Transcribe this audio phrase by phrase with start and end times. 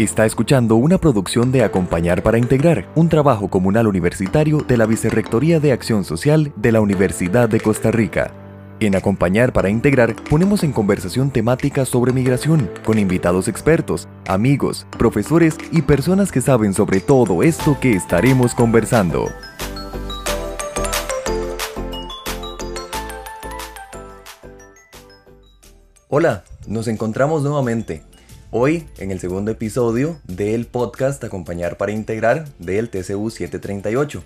[0.00, 5.60] Está escuchando una producción de Acompañar para Integrar, un trabajo comunal universitario de la Vicerrectoría
[5.60, 8.32] de Acción Social de la Universidad de Costa Rica.
[8.80, 15.58] En Acompañar para Integrar ponemos en conversación temáticas sobre migración, con invitados expertos, amigos, profesores
[15.70, 19.28] y personas que saben sobre todo esto que estaremos conversando.
[26.08, 28.02] Hola, nos encontramos nuevamente
[28.52, 34.24] Hoy, en el segundo episodio del podcast Acompañar para Integrar del TCU 738.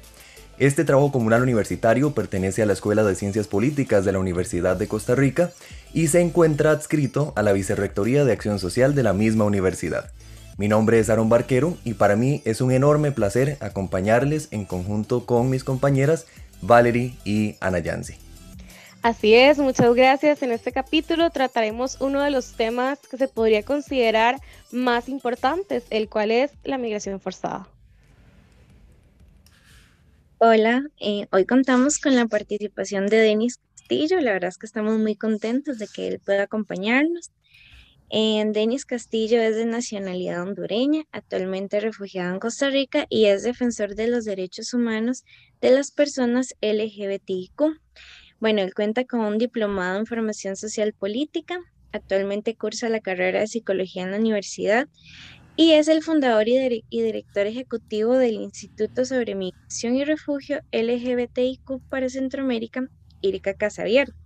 [0.59, 4.89] Este trabajo comunal universitario pertenece a la Escuela de Ciencias Políticas de la Universidad de
[4.89, 5.51] Costa Rica
[5.93, 10.11] y se encuentra adscrito a la Vicerrectoría de Acción Social de la misma universidad.
[10.57, 15.27] Mi nombre es Aaron Barquero y para mí es un enorme placer acompañarles en conjunto
[15.27, 16.25] con mis compañeras
[16.63, 18.15] Valerie y Ana Yanzi.
[19.05, 20.43] Así es, muchas gracias.
[20.43, 24.41] En este capítulo trataremos uno de los temas que se podría considerar
[24.73, 27.69] más importantes, el cual es la migración forzada.
[30.39, 34.21] Hola, eh, hoy contamos con la participación de Denis Castillo.
[34.23, 37.31] La verdad es que estamos muy contentos de que él pueda acompañarnos.
[38.11, 44.09] Denis Castillo es de nacionalidad hondureña, actualmente refugiado en Costa Rica y es defensor de
[44.09, 45.25] los derechos humanos
[45.61, 47.84] de las personas LGBTIQ.
[48.41, 51.59] Bueno, él cuenta con un diplomado en formación social política,
[51.93, 54.89] actualmente cursa la carrera de psicología en la universidad
[55.57, 62.09] y es el fundador y, director ejecutivo del Instituto sobre Migración y Refugio LGBTIQ para
[62.09, 62.89] Centroamérica,
[63.21, 64.17] IRICA Casa Abierta.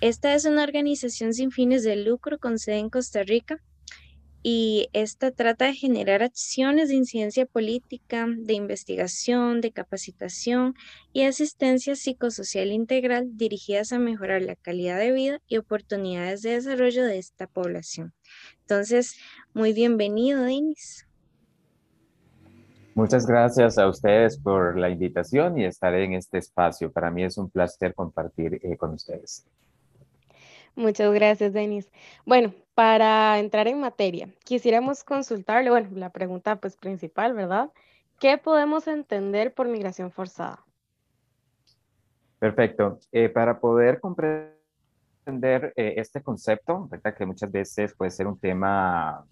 [0.00, 3.60] Esta es una organización sin fines de lucro con sede en Costa Rica
[4.46, 10.74] y esta trata de generar acciones de incidencia política, de investigación, de capacitación
[11.14, 17.06] y asistencia psicosocial integral dirigidas a mejorar la calidad de vida y oportunidades de desarrollo
[17.06, 18.12] de esta población.
[18.60, 19.16] Entonces,
[19.54, 21.08] muy bienvenido, Denis.
[22.94, 26.92] Muchas gracias a ustedes por la invitación y estar en este espacio.
[26.92, 29.46] Para mí es un placer compartir eh, con ustedes.
[30.76, 31.90] Muchas gracias, Denis.
[32.26, 37.70] Bueno, para entrar en materia, quisiéramos consultarle, bueno, la pregunta pues principal, ¿verdad?
[38.18, 40.64] ¿Qué podemos entender por migración forzada?
[42.38, 42.98] Perfecto.
[43.12, 47.14] Eh, para poder comprender eh, este concepto, ¿verdad?
[47.16, 49.24] que muchas veces puede ser un tema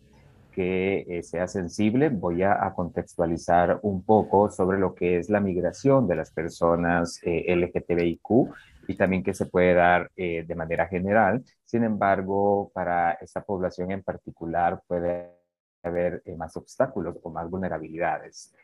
[0.52, 5.40] que eh, sea sensible, voy a, a, contextualizar un poco sobre lo que es la
[5.40, 8.52] migración de las personas LGTBIQ
[8.88, 11.42] y también que se puede dar eh, de manera general.
[11.64, 15.30] Sin embargo, para esta población en particular puede
[15.82, 18.54] haber eh, más obstáculos o más vulnerabilidades.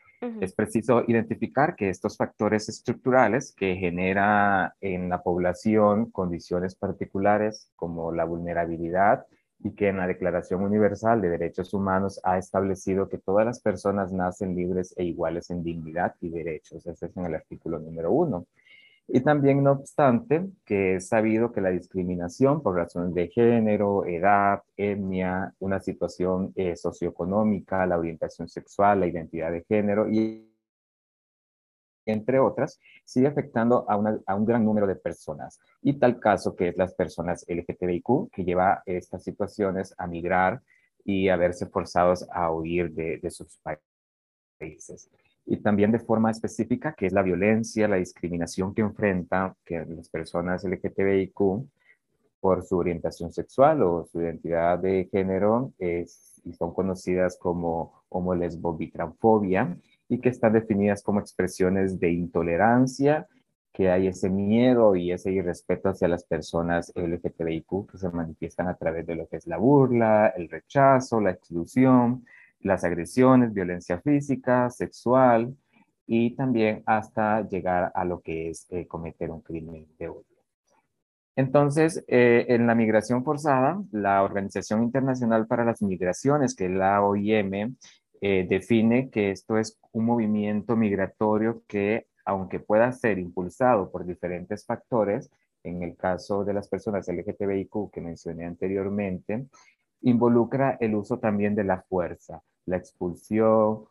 [0.40, 8.10] Es preciso identificar que estos factores estructurales que genera en la población condiciones particulares como
[8.10, 9.26] la vulnerabilidad
[9.60, 14.12] y que en la Declaración Universal de Derechos Humanos ha establecido que todas las personas
[14.12, 16.86] nacen libres e iguales en dignidad y derechos.
[16.86, 18.46] Ese es en el artículo número uno.
[19.10, 24.62] Y también, no obstante, que es sabido que la discriminación por razones de género, edad,
[24.76, 30.47] etnia, una situación eh, socioeconómica, la orientación sexual, la identidad de género y
[32.08, 33.96] entre otras, sigue afectando a,
[34.34, 35.60] un gran número de personas.
[35.82, 40.60] Y tal caso que es las personas LGTBIQ, que lleva estas situaciones a migrar
[41.04, 43.60] y a verse forzados a huir de, sus
[44.58, 45.10] países
[45.50, 50.10] y también de forma específica, que es la violencia, la discriminación que enfrenta que las
[50.10, 51.66] personas LGTBIQ
[52.40, 59.76] por su orientación sexual o su identidad de género es, y son conocidas como homolesbo-bitransfobia
[60.08, 63.26] y que están definidas como expresiones de intolerancia,
[63.72, 68.76] que hay ese miedo y ese irrespeto hacia las personas LGTBIQ que se manifiestan a
[68.76, 72.24] través de lo que es la burla, el rechazo, la exclusión,
[72.60, 75.54] las agresiones, violencia física, sexual
[76.06, 80.24] y también hasta llegar a lo que es eh, cometer un crimen de odio.
[81.36, 87.00] Entonces, eh, en la migración forzada, la Organización Internacional para las Migraciones, que es la
[87.00, 87.76] OIM,
[88.20, 94.64] eh, define que esto es un movimiento migratorio que, aunque pueda ser impulsado por diferentes
[94.66, 95.30] factores,
[95.64, 99.46] en el caso de las personas LGTBIQ que mencioné anteriormente,
[100.02, 103.84] involucra el uso también de la fuerza, la expulsión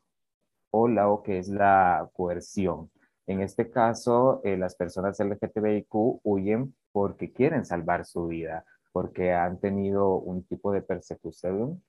[0.72, 2.92] o la o que es la coerción.
[3.26, 9.60] En este caso, eh, las personas LGTBIQ huyen porque quieren salvar su vida, porque han
[9.60, 11.84] tenido un tipo de persecución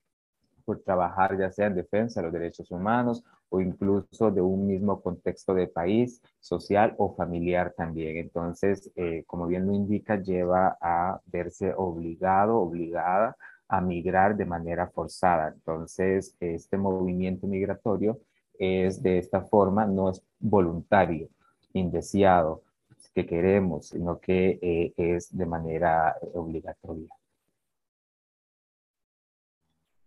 [0.69, 5.01] por trabajar ya sea en defensa de los derechos humanos o incluso de un mismo
[5.01, 8.17] contexto de país, social o familiar también.
[8.17, 13.35] Entonces, eh, como bien lo indica, lleva a verse obligado, obligada
[13.67, 15.47] a migrar de manera forzada.
[15.55, 18.19] Entonces, este movimiento migratorio
[18.59, 21.29] es de esta forma, no es voluntario,
[21.73, 22.61] indeseado,
[23.15, 27.09] que queremos, sino que eh, es de manera obligatoria.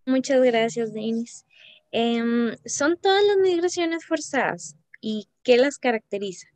[0.06, 1.46] Muchas gracias, Denis.
[1.92, 4.76] Em, ¿Son todas las migraciones forzadas?
[5.00, 6.48] ¿Y qué las caracteriza?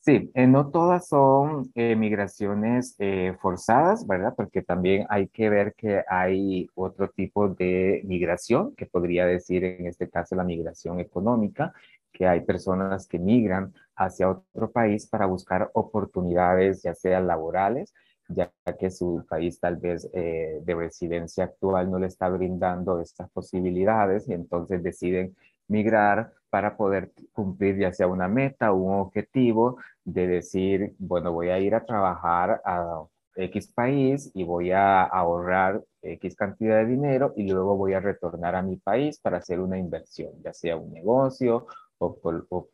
[0.00, 4.34] Sí, eh, no todas son eh, migraciones eh, forzadas, ¿verdad?
[4.36, 9.86] Porque también hay que ver que hay otro tipo de migración, que podría decir en
[9.88, 11.72] este caso la migración económica,
[12.12, 17.92] que hay personas que migran hacia otro país para buscar oportunidades, ya sean laborales,
[18.28, 24.28] ya que su país tal vez de residencia actual no le está brindando estas posibilidades
[24.28, 25.36] y entonces deciden
[25.68, 31.50] migrar para poder cumplir ya sea una meta o un objetivo de decir, bueno, voy
[31.50, 33.02] a ir a trabajar a
[33.36, 38.54] X país y voy a ahorrar X cantidad de dinero y luego voy a retornar
[38.54, 41.66] a mi país para hacer una inversión, ya sea un negocio
[41.98, 42.18] o,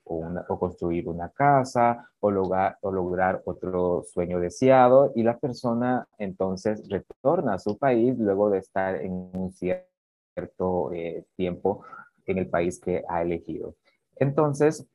[0.05, 6.89] o, construir una casa o lograr, o lograr otro sueño deseado y la persona entonces
[6.89, 11.85] retorna a su país luego de estar en un cierto eh, tiempo
[12.27, 13.77] en el país que ha elegido.
[14.17, 14.87] Entonces,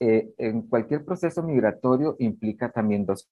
[0.00, 3.28] eh, en cualquier proceso migratorio implica también dos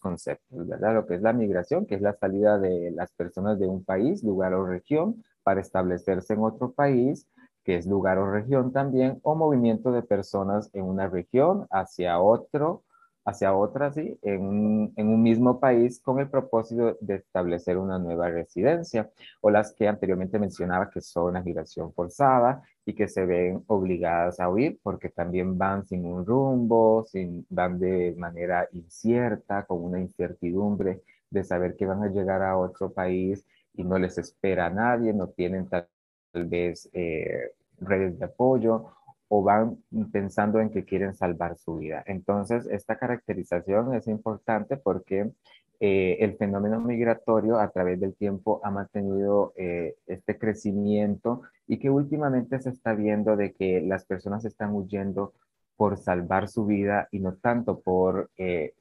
[0.00, 0.94] conceptos, ¿verdad?
[0.94, 4.24] Lo que es la migración, que es la salida de las personas de un país,
[4.24, 7.28] lugar o región para establecerse en otro país,
[7.70, 12.82] que es lugar o región también, o movimiento de personas en una región hacia otro
[13.24, 14.18] hacia otras, ¿sí?
[14.22, 19.08] en, un, en un mismo país con el propósito de establecer una nueva residencia,
[19.40, 24.40] o las que anteriormente mencionaba que son la migración forzada y que se ven obligadas
[24.40, 30.00] a huir porque también van sin un rumbo, sin, van de manera incierta, con una
[30.00, 34.70] incertidumbre de saber que van a llegar a otro país y no les espera a
[34.70, 35.86] nadie, no tienen tal,
[36.32, 38.86] vez eh, redes de apoyo
[39.32, 39.78] o van
[40.12, 42.02] pensando en que quieren salvar su vida.
[42.06, 45.30] Entonces, esta caracterización es importante porque
[45.78, 51.90] eh, el fenómeno migratorio a través del tiempo ha mantenido eh, este crecimiento y que
[51.90, 55.32] últimamente se está viendo de que las personas están huyendo
[55.76, 58.74] por salvar su vida y no tanto por eh,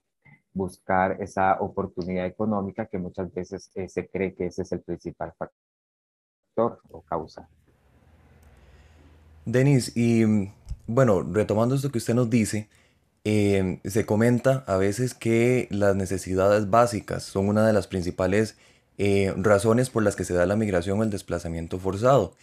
[0.52, 6.82] buscar esa oportunidad económica que muchas veces se cree que ese es el principal factor
[6.90, 7.48] o causa.
[9.52, 10.24] Denis, y
[10.88, 12.70] bueno, retomando esto que usted nos dice,
[13.24, 18.56] em, se comenta a veces que las necesidades básicas son una de las principales
[18.98, 22.34] eh, razones por las que se da la migración o el desplazamiento forzado.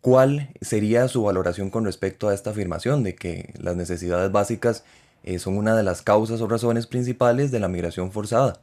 [0.00, 4.84] ¿Cuál sería su valoración con respecto a esta afirmación de que las necesidades básicas
[5.22, 8.60] eh, son una de las causas o razones principales de la migración forzada?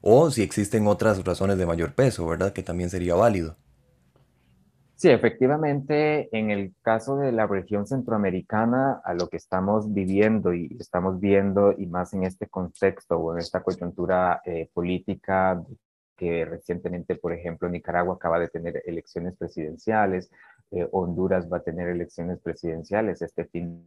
[0.00, 2.52] O si existen otras razones de mayor peso, ¿verdad?
[2.52, 3.56] Que también sería válido.
[4.96, 10.74] Sí, efectivamente, en el caso de la región centroamericana, a lo que estamos viviendo y
[10.80, 15.62] estamos viendo, y más en este contexto o en esta coyuntura eh, política,
[16.16, 20.30] que recientemente, por ejemplo, Nicaragua acaba de tener elecciones presidenciales,
[20.70, 23.86] eh, Honduras va a tener elecciones presidenciales este fin.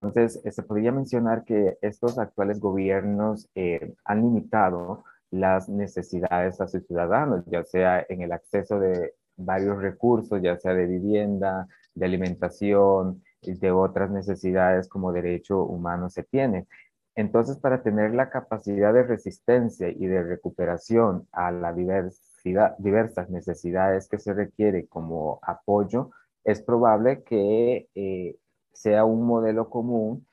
[0.00, 5.02] Entonces, se podría mencionar que estos actuales gobiernos eh, han limitado
[5.32, 10.74] las necesidades a sus ciudadanos, ya sea en el acceso de varios recursos, ya sea
[10.74, 16.66] de vivienda, de alimentación, de otras necesidades como derecho humano se tiene.
[17.14, 24.08] Entonces, para tener la capacidad de resistencia y de recuperación a la diversidad, diversas necesidades
[24.08, 26.10] que se requiere como apoyo,
[26.42, 28.36] es probable que eh,
[28.72, 30.26] sea un modelo común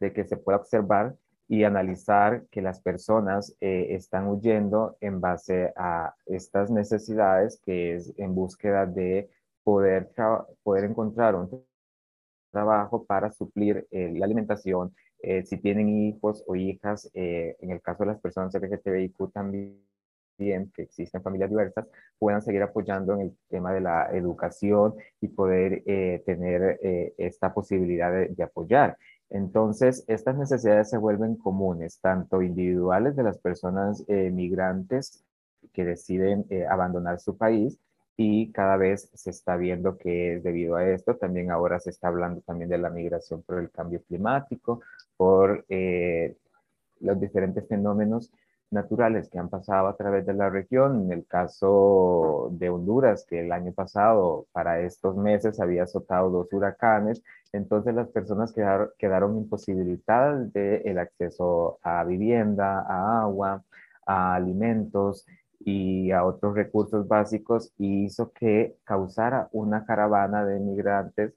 [0.00, 1.16] de que se pueda observar
[1.48, 8.14] y analizar que las personas eh, están huyendo en base a estas necesidades que es
[8.16, 9.28] en búsqueda de
[9.62, 10.10] poder,
[10.62, 11.64] poder encontrar un
[12.50, 18.04] trabajo para suplir eh, la alimentación, eh, si tienen hijos o hijas, en el caso
[18.04, 19.80] de las personas LGTBIQ también,
[20.36, 21.86] que existen familias diversas,
[22.18, 25.82] puedan seguir apoyando en el tema de la educación y poder
[26.24, 26.78] tener
[27.16, 28.98] esta posibilidad de apoyar.
[29.34, 35.24] Entonces, estas necesidades se vuelven comunes, tanto individuales de las personas eh, migrantes
[35.72, 37.76] que deciden eh, abandonar su país
[38.16, 42.42] y cada vez se está viendo que debido a esto, también ahora se está hablando
[42.42, 44.82] también de la migración por el cambio climático,
[45.16, 46.36] por eh,
[47.00, 48.30] los diferentes fenómenos
[48.74, 51.04] naturales que han pasado a través de la región.
[51.04, 56.52] En el caso de Honduras, que el año pasado, para estos meses, había azotado dos
[56.52, 63.64] huracanes, entonces las personas quedaron, quedaron imposibilitadas del el acceso a vivienda, a agua,
[64.06, 65.26] a alimentos
[65.60, 71.32] y a otros recursos básicos y hizo que causara una caravana de migrantes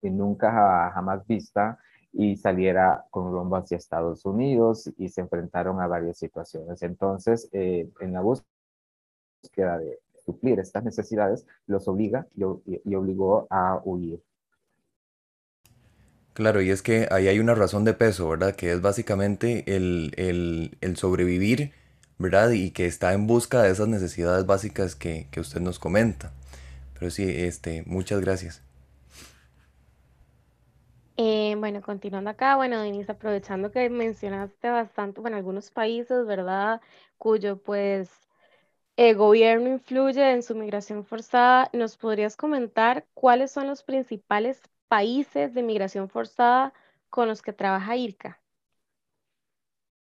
[0.00, 1.78] que nunca jamás vista
[2.12, 6.82] y saliera con rumbo hacia Estados Unidos y se enfrentaron a varias situaciones.
[6.82, 14.22] Entonces, eh, en la búsqueda de suplir estas necesidades, los obliga y, obligó a huir.
[16.34, 18.54] Claro, y es que ahí hay una razón de peso, ¿verdad?
[18.54, 20.12] Que es básicamente el,
[20.80, 21.72] el, sobrevivir,
[22.18, 22.50] ¿verdad?
[22.50, 26.32] Y que está en busca de esas necesidades básicas que, que usted nos comenta.
[26.98, 28.62] Pero sí, este, muchas gracias.
[31.22, 36.80] Eh, bueno, continuando acá, bueno, Denise, aprovechando que mencionaste bastante, bueno, algunos países, ¿verdad?
[37.18, 38.10] Cuyo pues
[38.96, 45.54] el gobierno influye en su migración forzada, ¿nos podrías comentar cuáles son los principales países
[45.54, 46.72] de migración forzada
[47.10, 48.40] con los que trabaja IRCA?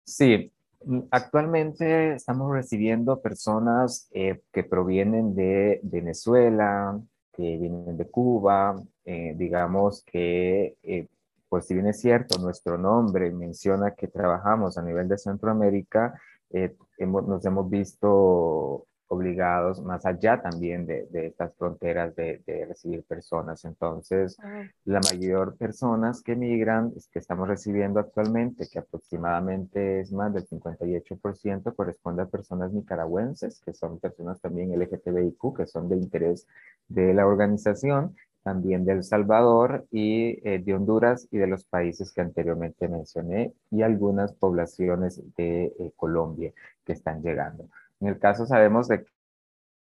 [0.06, 0.52] Sí,
[0.86, 7.00] mm, actualmente estamos recibiendo personas eh, que provienen de Venezuela,
[7.34, 11.08] que vienen de Cuba, eh, digamos que, eh,
[11.50, 16.20] pues si bien es cierto, nuestro nombre menciona que trabajamos a nivel de Centroamérica,
[16.52, 23.64] eh, nos hemos visto obligados más allá también de, estas fronteras de, recibir personas.
[23.66, 24.38] Entonces,
[24.86, 31.76] la mayor personas que migran, que estamos recibiendo actualmente, que aproximadamente es más del 58%,
[31.76, 36.48] corresponde a personas nicaragüenses, que son personas también LGTBIQ, que son de interés
[36.88, 42.12] de la organización, también de El Salvador y eh, de Honduras y de los países
[42.14, 46.54] que anteriormente mencioné y algunas poblaciones de eh, Colombia
[46.86, 47.68] que están llegando.
[48.00, 49.04] En el caso sabemos de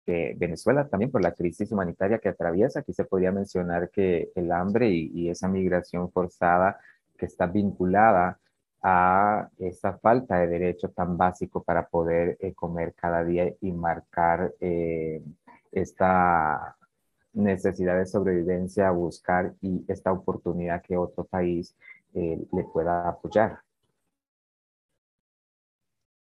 [0.05, 4.49] que Venezuela también por la crisis humanitaria que atraviesa, aquí se podría mencionar que el
[4.53, 6.79] hambre y, esa migración forzada
[7.17, 8.39] que está vinculada
[8.81, 14.53] a esa falta de derecho tan básico para poder eh, comer cada día y marcar
[14.61, 15.21] eh,
[15.73, 16.77] esta
[17.35, 21.75] necesidad de sobrevivencia, buscar y esta oportunidad que otro país
[22.13, 23.59] eh, le pueda apoyar.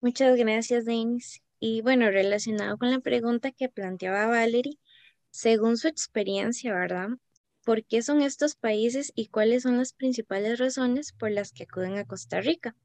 [0.01, 1.41] Muchas gracias, Denis.
[1.59, 4.77] Y bueno, relacionado con la pregunta que planteaba Valerie,
[5.29, 7.09] según su experiencia, ¿verdad?
[7.65, 11.97] ¿Por qué son estos países y cuáles son las principales razones por las que acuden
[11.97, 12.75] a Costa Rica?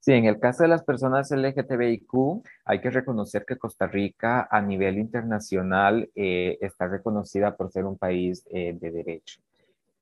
[0.00, 4.62] Sí, en el caso de las personas LGTBIQ, hay que reconocer que Costa Rica a
[4.62, 9.40] nivel internacional eh, está reconocida por ser un país eh, de derecho,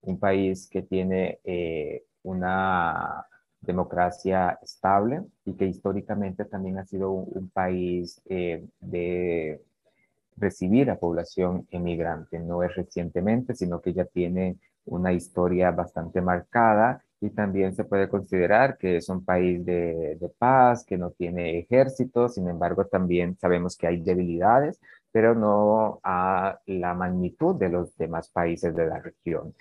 [0.02, 3.26] un país que tiene eh, una
[3.60, 9.60] democracia estable y que históricamente también ha sido un, país eh, de
[10.36, 12.38] recibir a población emigrante.
[12.38, 18.08] No es recientemente, sino que ya tiene una historia bastante marcada y también se puede
[18.08, 23.36] considerar que es un país de, de, paz, que no tiene ejército, sin embargo también
[23.38, 29.00] sabemos que hay debilidades, pero no a la magnitud de los demás países de la
[29.00, 29.54] región.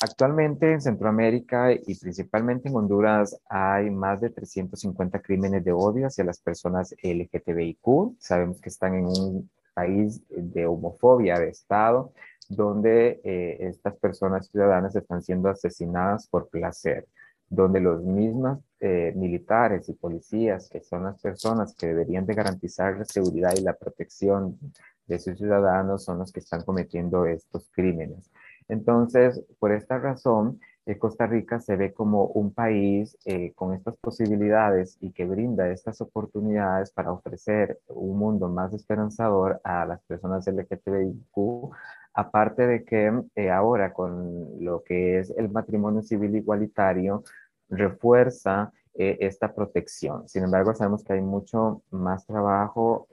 [0.00, 6.24] Actualmente en Centroamérica y principalmente en Honduras hay más de 350 crímenes de odio hacia
[6.24, 8.16] las personas LGTBIQ.
[8.18, 12.12] Sabemos que están en un país de homofobia de Estado,
[12.48, 17.06] donde eh, estas personas ciudadanas están siendo asesinadas por placer,
[17.48, 22.96] donde los mismos eh, militares y policías, que son las personas que deberían de garantizar
[22.96, 24.58] la seguridad y la protección
[25.06, 28.30] de sus ciudadanos, son los que están cometiendo estos crímenes.
[28.68, 33.16] Entonces, por esta razón, eh, Costa Rica se ve como un país
[33.54, 39.84] con estas posibilidades y que brinda estas oportunidades para ofrecer un mundo más esperanzador a
[39.84, 41.70] las personas LGTBIQ,
[42.14, 47.24] aparte de que eh, ahora con lo que es el matrimonio civil igualitario,
[47.68, 50.28] refuerza esta protección.
[50.28, 53.08] Sin embargo, sabemos que hay mucho más trabajo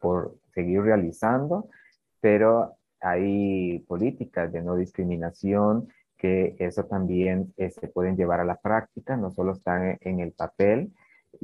[0.00, 1.68] por seguir realizando,
[2.20, 8.56] pero hay políticas de no discriminación que eso también eh, se pueden llevar a la
[8.56, 10.90] práctica, no solo están en el papel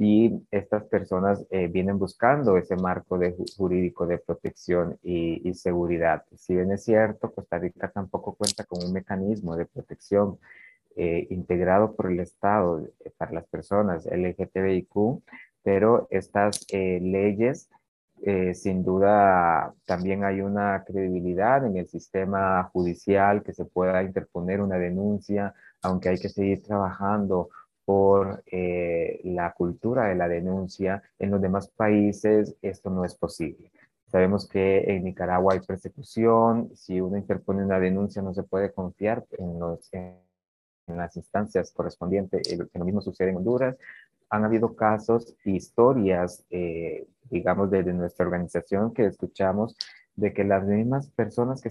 [0.03, 6.23] y estas personas eh, vienen buscando ese marco de jurídico de protección y, seguridad.
[6.35, 10.39] Si bien es cierto, Costa Rica tampoco cuenta con un mecanismo de protección
[10.95, 12.83] eh, integrado por el Estado
[13.15, 15.21] para las personas LGTBIQ,
[15.61, 17.69] pero estas leyes
[18.23, 24.61] eh, sin duda también hay una credibilidad en el sistema judicial que se pueda interponer
[24.61, 25.53] una denuncia,
[25.83, 27.49] aunque hay que seguir trabajando
[27.85, 31.01] por eh, la cultura de la denuncia.
[31.19, 33.71] En los demás países esto no es posible.
[34.07, 39.25] Sabemos que en Nicaragua hay persecución, si uno interpone una denuncia no se puede confiar
[39.37, 40.17] en, los, en
[40.87, 43.77] las instancias correspondientes, lo mismo sucede en Honduras,
[44.29, 49.75] han habido casos, historias, eh, digamos, desde nuestra organización que escuchamos
[50.15, 51.69] de que las mismas personas que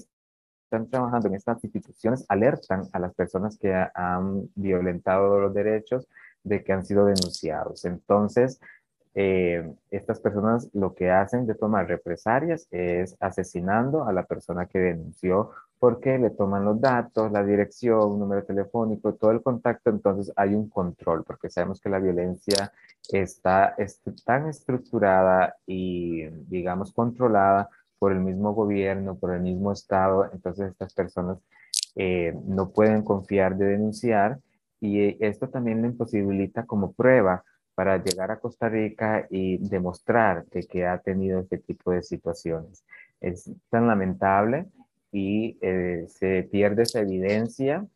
[0.70, 6.06] están trabajando en estas instituciones alertan a las personas que han violentado los derechos
[6.44, 7.84] de que han sido denunciados.
[7.84, 8.60] Entonces,
[9.14, 14.78] eh, estas personas lo que hacen de tomar represalias es asesinando a la persona que
[14.78, 15.50] denunció
[15.80, 20.68] porque le toman los datos, la dirección, número telefónico, todo el contacto, entonces hay un
[20.68, 22.70] control, porque sabemos que la violencia
[23.10, 23.74] está
[24.24, 27.70] tan estructurada y, digamos, controlada
[28.00, 31.38] por el mismo gobierno, por el mismo Estado, entonces estas personas
[31.94, 34.40] eh, no pueden confiar de denunciar
[34.80, 40.86] y esto también le imposibilita como prueba para llegar a Costa Rica y demostrar que
[40.86, 42.84] ha tenido este tipo de situaciones.
[43.20, 44.66] Es tan lamentable
[45.12, 47.86] y eh, se pierde esa evidencia.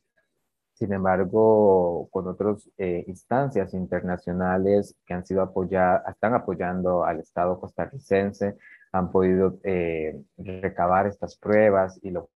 [0.75, 7.58] Sin embargo, con otras eh, instancias internacionales que han sido apoyadas, están apoyando al Estado
[7.58, 8.56] costarricense,
[8.94, 12.30] han podido eh, recabar estas pruebas y lo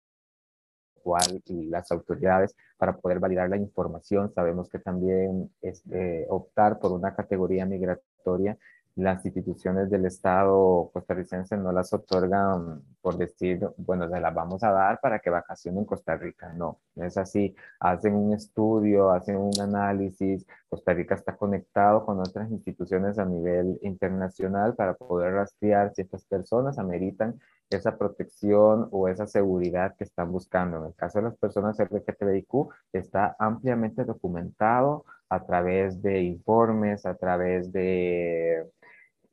[1.45, 4.33] y las autoridades para poder validar la información.
[4.35, 5.85] Sabemos que también es,
[6.29, 8.59] optar por una categoría migratoria
[8.97, 14.73] las instituciones del Estado costarricense no las otorgan por decir, bueno, se las vamos a
[14.73, 16.53] dar para que vacacionen en Costa Rica.
[16.55, 17.55] No, es así.
[17.79, 20.47] Hacen un estudio, hacen un análisis.
[20.69, 26.25] Costa Rica está conectado con otras instituciones a nivel internacional para poder rastrear si estas
[26.25, 27.39] personas ameritan
[27.71, 30.79] esa protección o esa seguridad que están buscando.
[30.79, 37.15] En el caso de las personas LGTBIQ, está ampliamente documentado a través de informes, a
[37.17, 38.71] través de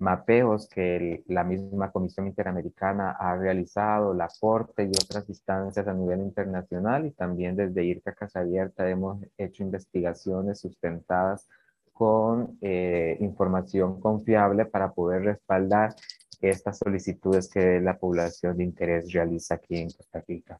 [0.03, 6.19] mapeos que la misma Comisión Interamericana ha realizado, la Corte y otras instancias a nivel
[6.19, 11.47] internacional y también desde IRCA Casa Abierta hemos hecho investigaciones sustentadas
[11.93, 15.95] con eh, información confiable para poder respaldar
[16.41, 20.59] estas solicitudes que la población de interés realiza aquí en Costa Rica.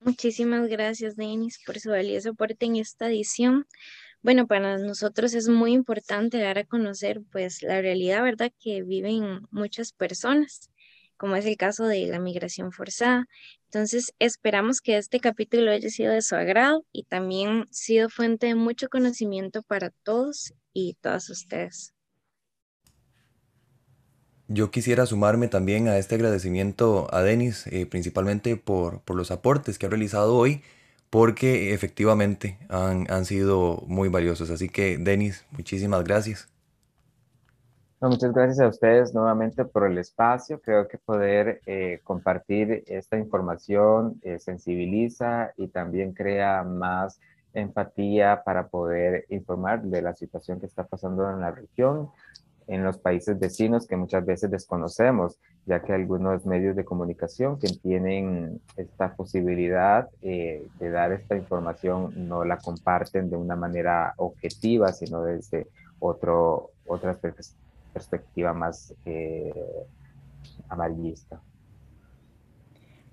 [0.00, 3.66] Muchísimas gracias, Denis, por su valioso aporte en esta edición.
[4.26, 9.42] Bueno, para nosotros es muy importante dar a conocer pues la realidad, ¿verdad?, que viven
[9.52, 10.68] muchas personas,
[11.16, 13.28] como es el caso de la migración forzada.
[13.66, 18.56] Entonces, esperamos que este capítulo haya sido de su agrado y también sido fuente de
[18.56, 21.94] mucho conocimiento para todos y todas ustedes.
[24.48, 29.78] Yo quisiera sumarme también a este agradecimiento a Denis, eh, principalmente por, por los aportes
[29.78, 30.62] que ha realizado hoy
[31.10, 34.50] porque efectivamente han, han sido muy valiosos.
[34.50, 36.48] Así que, Denis, muchísimas gracias.
[38.00, 40.60] muchas gracias a ustedes nuevamente por el espacio.
[40.60, 47.20] Creo que poder eh, compartir esta información eh, sensibiliza y también crea más
[47.54, 52.10] empatía para poder informar de la situación que está pasando en la región
[52.66, 57.68] en los países vecinos que muchas veces desconocemos, ya que algunos medios de comunicación que
[57.68, 64.92] tienen esta posibilidad eh, de dar esta información no la comparten de una manera objetiva,
[64.92, 67.16] sino desde otro, otra
[67.92, 69.52] perspectiva más eh,
[70.68, 71.40] amarillista.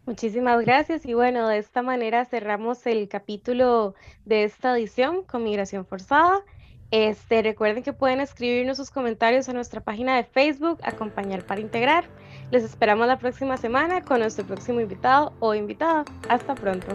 [0.06, 5.86] Muchísimas gracias y bueno, de esta manera cerramos el capítulo de esta edición con migración
[5.86, 6.42] forzada.
[6.94, 12.06] Este, recuerden que pueden escribirnos sus comentarios a nuestra página de Facebook, Acompañar para Integrar.
[12.52, 16.06] Les esperamos la próxima semana con nuestro próximo invitado o invitada.
[16.30, 16.86] Hasta pronto.